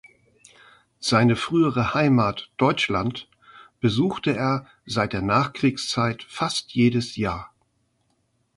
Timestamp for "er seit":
4.35-5.13